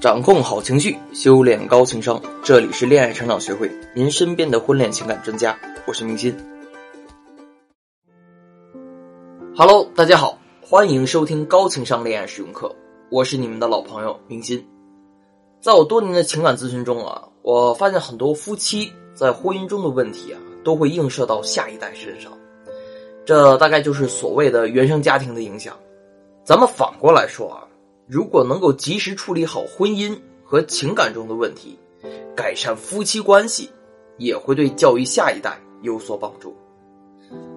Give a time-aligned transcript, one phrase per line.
[0.00, 2.22] 掌控好情绪，修炼高情商。
[2.44, 5.58] 这里是恋爱成长学会，您身边的婚恋情感专家。
[5.88, 6.32] 我是明心。
[9.56, 12.72] Hello，大家好，欢迎收听高情商恋爱实用课。
[13.10, 14.64] 我是你们的老朋友明心。
[15.60, 22.30] 在我多年的情感咨询中啊，我发现很多夫妻在婚姻中的问题啊，都会映射到下一代身上。
[23.26, 25.76] 这大概就是所谓的原生家庭的影响。
[26.44, 27.64] 咱们反过来说啊。
[28.08, 31.78] 如果能够及时处理好婚姻和情感中的问题，
[32.34, 33.70] 改善夫妻关系，
[34.16, 36.56] 也会对教育下一代有所帮助。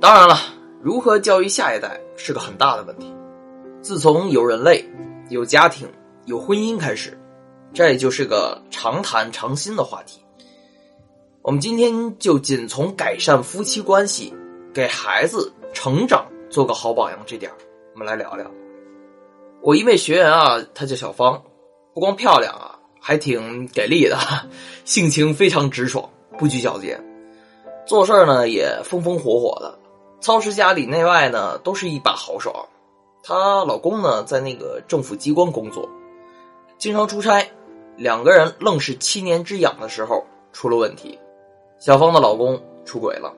[0.00, 0.36] 当然了，
[0.82, 3.14] 如何教育下一代是个很大的问题。
[3.80, 4.84] 自从有人类、
[5.28, 5.88] 有家庭、
[6.24, 7.16] 有婚姻开始，
[7.72, 10.20] 这也就是个常谈常新的话题。
[11.40, 14.34] 我们今天就仅从改善夫妻关系、
[14.74, 17.50] 给孩子成长做个好榜样这点
[17.94, 18.50] 我们来聊聊。
[19.64, 21.40] 我一位学员啊，她叫小芳，
[21.94, 24.18] 不光漂亮啊，还挺给力的，
[24.84, 27.00] 性情非常直爽，不拘小节，
[27.86, 29.78] 做事呢也风风火火的，
[30.20, 32.52] 操持家里内外呢都是一把好手。
[33.22, 35.88] 她老公呢在那个政府机关工作，
[36.76, 37.48] 经常出差，
[37.96, 41.16] 两个人愣是七年之痒的时候出了问题，
[41.78, 43.32] 小芳的老公出轨了，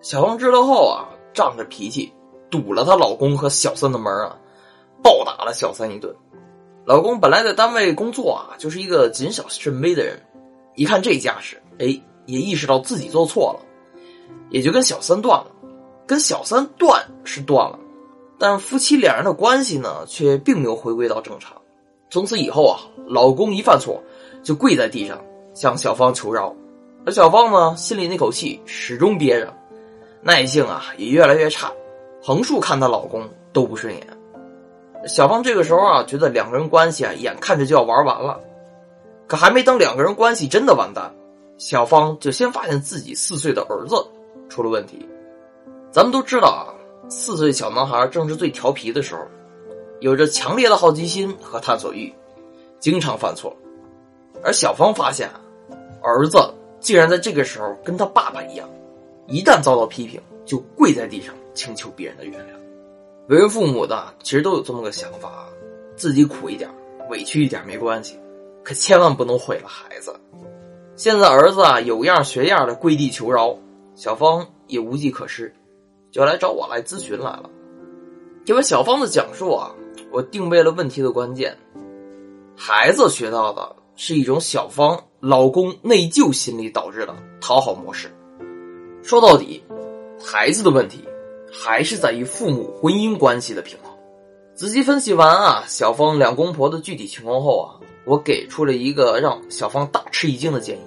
[0.00, 2.12] 小芳知道后啊，仗着脾气
[2.50, 4.36] 堵了她老公和小三的门啊。
[5.02, 6.14] 暴打了小三一顿，
[6.84, 10.20] 老公本来在单位工作啊，就是一个谨小慎微的人，
[10.76, 11.86] 一看这架势，哎，
[12.26, 13.60] 也意识到自己做错了，
[14.50, 15.46] 也就跟小三断了。
[16.04, 17.78] 跟小三断是断了，
[18.36, 21.56] 但夫妻两人的关系呢，却并没有回归到正常。
[22.10, 24.02] 从此以后啊，老公一犯错
[24.42, 26.54] 就跪在地上向小芳求饶，
[27.06, 29.54] 而小芳呢，心里那口气始终憋着，
[30.20, 31.72] 耐性啊也越来越差，
[32.20, 34.06] 横竖看她老公都不顺眼。
[35.06, 38.40] 小芳这个时候啊，觉得两个人关系啊，眼看着就要玩完了。
[39.26, 41.12] 可还没等两个人关系真的完蛋，
[41.58, 43.96] 小芳就先发现自己四岁的儿子
[44.48, 45.08] 出了问题。
[45.90, 46.68] 咱们都知道啊，
[47.08, 49.22] 四岁小男孩正是最调皮的时候，
[50.00, 52.12] 有着强烈的好奇心和探索欲，
[52.78, 53.56] 经常犯错。
[54.42, 55.30] 而小芳发现，
[56.02, 56.38] 儿子
[56.78, 58.68] 竟然在这个时候跟他爸爸一样，
[59.26, 62.61] 一旦遭到批评，就跪在地上请求别人的原谅。
[63.28, 65.46] 为人父母的其实都有这么个想法，
[65.96, 66.68] 自己苦一点、
[67.08, 68.18] 委屈一点没关系，
[68.64, 70.14] 可千万不能毁了孩子。
[70.96, 73.56] 现在儿子啊有样学样的跪地求饶，
[73.94, 75.54] 小芳也无计可施，
[76.10, 77.48] 就来找我来咨询来了。
[78.44, 79.72] 因为小芳的讲述啊，
[80.10, 81.56] 我定位了问题的关键。
[82.56, 88.12] 孩子学到的是一种小芳老公内疚心理导致的讨好模式。
[89.02, 89.62] 说到底，
[90.20, 91.04] 孩子的问题。
[91.52, 93.92] 还是在于父母婚姻关系的平衡。
[94.54, 97.76] 仔细分析完啊，小芳两公婆的具体情况后啊，
[98.06, 100.80] 我给出了一个让小芳大吃一惊的建议：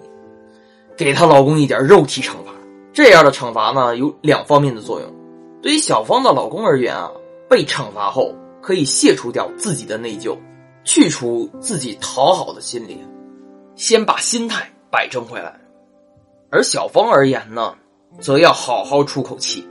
[0.97, 2.51] 给她老公一点肉体惩罚。
[2.93, 5.13] 这样的惩罚呢，有两方面的作用。
[5.61, 7.11] 对于小芳的老公而言啊，
[7.49, 10.37] 被惩罚后可以卸除掉自己的内疚，
[10.83, 12.99] 去除自己讨好的心理，
[13.75, 15.59] 先把心态摆正回来。
[16.51, 17.75] 而小芳而言呢，
[18.19, 19.67] 则要好好出口气。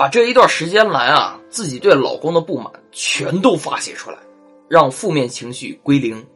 [0.00, 4.16] 把这一段时间来啊，自己对老公的不满全都发泄出来，
[4.66, 6.26] 让负面情绪归零，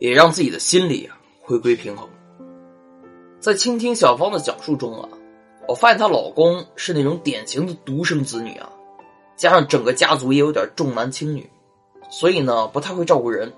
[0.00, 2.08] 也让自己的心理啊回归平衡。
[3.38, 5.08] 在倾听小芳的讲述中啊，
[5.68, 8.68] 我发现她老公是那种典型的独生子女啊，
[9.36, 11.48] 加上整个家族也有点重男轻女，
[12.10, 13.52] 所以呢不太会照顾人。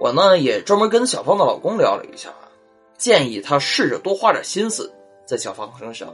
[0.00, 2.30] 我呢也专门跟小芳的老公聊了一下，
[2.98, 4.92] 建议他试着多花点心思
[5.24, 6.12] 在小芳身上，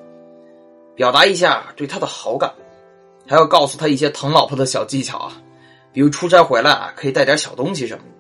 [0.95, 2.53] 表达一下对她的好感。
[3.27, 5.33] 还要告诉他一些疼老婆的小技巧啊，
[5.93, 8.11] 比如出差回来啊，可以带点小东西什么的。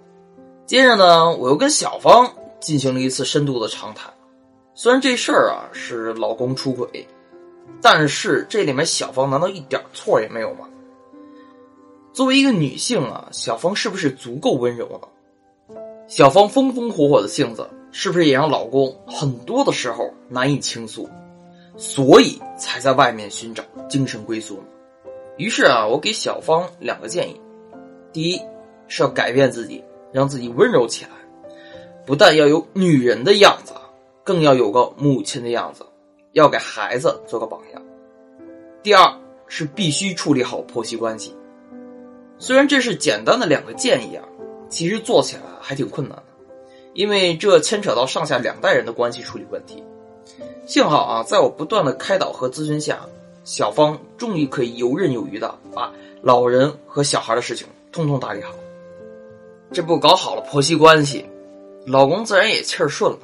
[0.66, 4.12] 接着呢，我又跟小芳进行了一次深度的长谈。
[4.74, 7.06] 虽然这事儿啊是老公出轨，
[7.80, 10.68] 但是这里面小芳难道一点错也没有吗？
[12.12, 15.08] 作为一个女性啊，小芳是不是足够温柔了？
[16.08, 21.08] 小芳风风火火的性子，是不是也让老公很多的时候难以倾诉，
[21.76, 24.64] 所以才在外面寻找精神归宿呢？
[25.36, 27.38] 于是啊，我给小芳两个建议：
[28.12, 28.40] 第一
[28.88, 31.10] 是要改变自己，让自己温柔起来，
[32.06, 33.74] 不但要有女人的样子，
[34.24, 35.84] 更要有个母亲的样子，
[36.32, 37.82] 要给孩子做个榜样；
[38.82, 39.14] 第二
[39.46, 41.36] 是必须处理好婆媳关系。
[42.38, 44.24] 虽然这是简单的两个建议啊，
[44.70, 46.24] 其实做起来还挺困难的，
[46.94, 49.84] 因为这牵扯到上下两代人的关系处理问题。
[50.66, 53.06] 幸好啊，在我不断的开导和咨询下。
[53.46, 58.52] 小芳终于可以游刃有余的把老人和小孩的事情通通打理好，
[59.70, 61.24] 这不搞好了婆媳关系，
[61.86, 63.18] 老公自然也气儿顺了，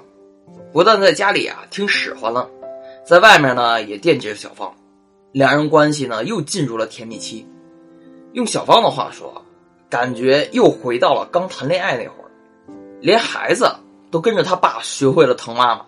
[0.72, 2.48] 不但在家里啊听使唤了，
[3.04, 4.72] 在外面呢也惦记着小芳，
[5.32, 7.44] 两人关系呢又进入了甜蜜期。
[8.32, 9.44] 用小芳的话说，
[9.90, 12.30] 感觉又回到了刚谈恋爱那会儿，
[13.00, 13.69] 连孩子
[14.12, 15.84] 都跟着他爸学会了疼妈妈，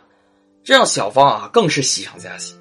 [0.64, 2.56] 这让小芳啊更是喜上加喜。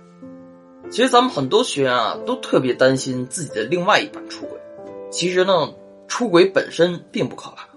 [0.89, 4.59] 其实咱们很多学员啊都特别担心自己的另外一半出轨，
[5.09, 5.73] 其实呢，
[6.07, 7.67] 出轨本身并不可怕，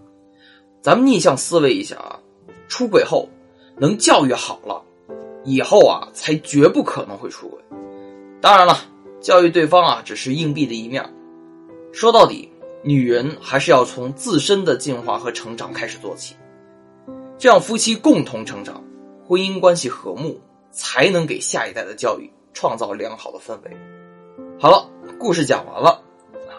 [0.82, 2.20] 咱们逆向思维一下啊。
[2.68, 3.28] 出轨后，
[3.78, 4.82] 能教育好了，
[5.44, 7.58] 以后啊才绝不可能会出轨。
[8.40, 8.76] 当然了，
[9.20, 11.14] 教育对方啊只是硬币的一面。
[11.92, 12.50] 说到底，
[12.82, 16.34] 女人还是要从自身的进化和成长开始做起，
[17.38, 18.82] 这样夫妻共同成长，
[19.24, 23.76] 婚姻关系和睦，才能给下一代的教育创造良好的氛围。
[24.58, 24.88] 好了，
[25.20, 26.02] 故事讲完了
[26.48, 26.56] 啊，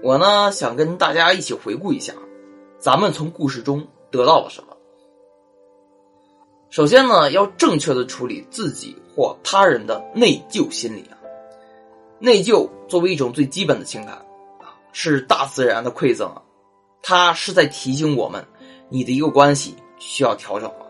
[0.00, 2.14] 我呢想跟大家一起回顾一下，
[2.78, 4.76] 咱们从故事中得到了什么。
[6.70, 11.18] 首先呢，要正确的处理自己或他人的内疚心理啊。
[12.20, 14.14] 内疚作为一种最基本的情感
[14.60, 16.40] 啊，是大自然的馈赠啊，
[17.02, 18.46] 它是在提醒我们，
[18.88, 20.86] 你的一个关系需要调整了。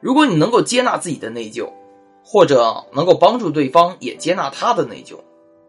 [0.00, 1.70] 如果你能够接纳自己的内疚，
[2.30, 5.14] 或者能够帮助对方也接纳他的内疚，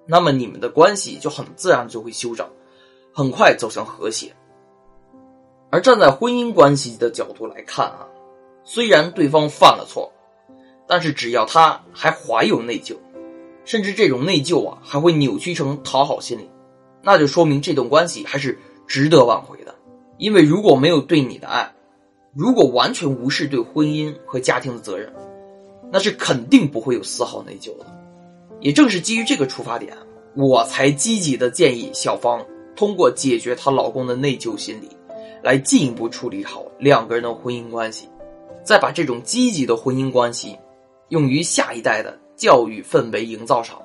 [0.06, 2.46] 那么你们的关系就很自然就会修整，
[3.14, 4.36] 很快走向和谐。
[5.70, 8.06] 而站在婚姻关系的角度来看啊。
[8.66, 10.12] 虽然对方犯了错，
[10.86, 12.98] 但是只要他还怀有内疚，
[13.64, 16.50] 甚至这种内疚啊还会扭曲成讨好心理，
[17.02, 19.74] 那就说明这段关系还是值得挽回的。
[20.18, 21.74] 因为如果没有对你的爱，
[22.36, 25.12] 如果完全无视对婚姻和家庭的责任，
[25.91, 27.86] 那是肯定不会有丝毫内疚的。
[28.59, 29.95] 也正是基于这个出发点，
[30.36, 32.45] 我才积极的建议小芳
[32.75, 34.89] 通过解决她老公的内疚心理，
[35.41, 38.07] 来进一步处理好两个人的婚姻关系。
[38.63, 40.56] 再把这种积极的婚姻关系
[41.07, 43.81] 用于下一代的教育氛围营造上。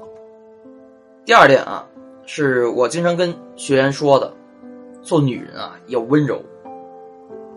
[1.25, 1.87] 第二点啊，
[2.27, 4.35] 是我经常跟学员说的，
[5.01, 6.43] 做女人啊要温柔。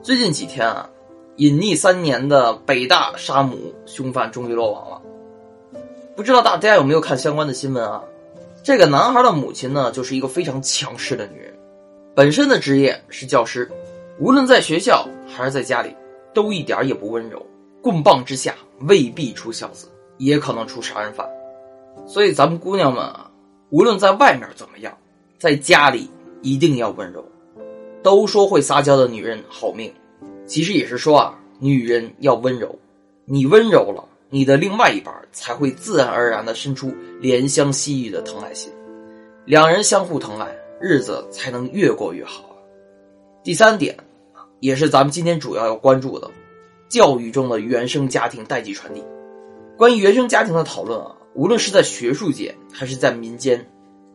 [0.01, 0.89] 最近几天啊，
[1.37, 5.01] 隐匿三年的北大杀母凶犯终于落网了。
[6.15, 8.03] 不知道大家有没有看相关的新闻啊？
[8.63, 11.53] 这个男孩的母亲呢，就是一个非常强势的女人，
[12.13, 13.71] 本身的职业是教师，
[14.19, 15.95] 无论在学校还是在家里。
[16.33, 17.43] 都一点也不温柔，
[17.81, 19.87] 棍棒之下未必出孝子，
[20.17, 21.27] 也可能出杀人犯。
[22.05, 23.31] 所以咱们姑娘们啊，
[23.71, 24.95] 无论在外面怎么样，
[25.39, 26.07] 在家里
[26.43, 27.25] 一定要温柔。
[28.03, 29.91] 都说会撒娇的女人好命，
[30.47, 32.73] 其实也是说啊，女人要温柔。
[33.25, 36.91] 你温柔了，你的另外一半才会自然而然的生出
[37.21, 38.71] 怜香惜玉的疼爱心，
[39.45, 40.47] 两人相互疼爱，
[40.81, 42.55] 日子才能越过越好。
[43.43, 43.95] 第三点。
[44.59, 46.31] 也是咱们今天主要要关注的，
[46.89, 49.03] 教育中的原生家庭代际传递。
[49.77, 53.63] 关于原生家庭的讨论啊，无论是在学术界还是在民间，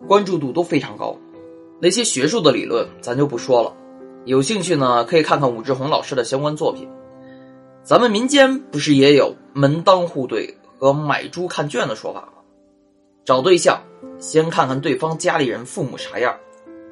[0.09, 1.17] 关注度都非常高。
[1.81, 3.73] 那些学术的理论咱就不说了，
[4.25, 6.89] 有兴趣呢可以看看武志红老师的相关作品。
[7.83, 12.33] 咱们民间不是也有门当户对和买猪看圈的说法吗？
[13.25, 13.83] 找对象
[14.21, 16.37] 先看看对方家里人父母啥样，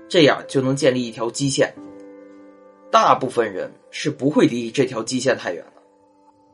[0.08, 1.72] 这样就能建立一条基线。
[2.90, 5.82] 大部分人是不会离这条基线太远的。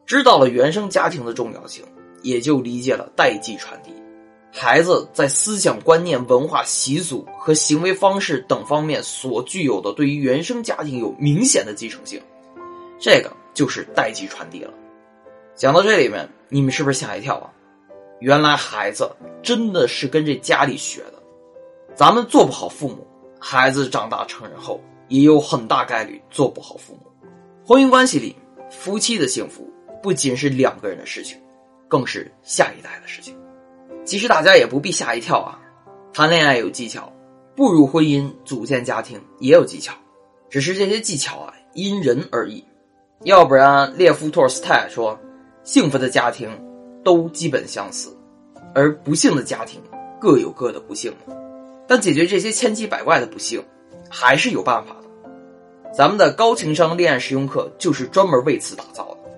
[0.04, 1.82] 知道了原生家庭的重要性，
[2.22, 3.90] 也就理解了代际传递。
[4.52, 12.20] 孩子在思想观念、文化习俗和行为方式等方面所具有的对于原生家庭有明显的继承性，
[12.98, 14.72] 这个就是代际传递了。
[15.54, 17.52] 讲到这里面，你们是不是吓一跳啊？
[18.20, 19.10] 原来孩子
[19.42, 21.14] 真的是跟这家里学的。
[21.94, 23.06] 咱们做不好父母，
[23.38, 24.80] 孩子长大成人后。
[25.08, 27.28] 也有很大概率做不好父母。
[27.64, 28.34] 婚姻关系里，
[28.68, 29.72] 夫妻的幸福
[30.02, 31.38] 不仅是两个人的事情，
[31.86, 33.32] 更是下一代的事情。
[34.04, 35.58] 其实大家也不必吓一跳啊，
[36.12, 37.12] 谈恋爱有技巧，
[37.54, 39.92] 步入婚姻组建家庭也有技巧，
[40.48, 42.64] 只是这些技巧啊因人而异。
[43.24, 45.18] 要不然，列夫·托尔斯泰说
[45.64, 46.50] ：“幸福的家庭
[47.02, 48.16] 都基本相似，
[48.74, 49.80] 而不幸的家庭
[50.20, 51.12] 各有各的不幸。”
[51.88, 53.62] 但解决这些千奇百怪的不幸。
[54.08, 59.30] 还是有办法的，咱们的高情商恋爱实用课就是专门为此打造的。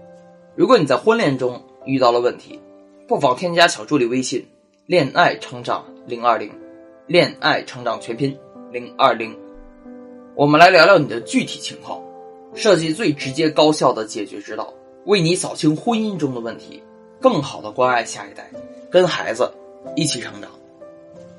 [0.54, 2.60] 如果你在婚恋中遇到了问题，
[3.08, 4.46] 不妨添加小助理微信
[4.84, 6.52] “恋爱成长零二零”，
[7.08, 8.38] 恋爱成长全拼
[8.70, 9.34] 零二零，
[10.34, 11.98] 我们来聊聊你的具体情况，
[12.54, 14.70] 设计最直接高效的解决之道，
[15.06, 16.82] 为你扫清婚姻中的问题，
[17.18, 18.50] 更好的关爱下一代，
[18.90, 19.50] 跟孩子
[19.96, 20.50] 一起成长。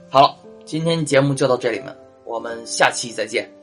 [0.10, 0.36] 好了，
[0.66, 1.96] 今天节目就到这里了。
[2.26, 3.59] 我们下期再见。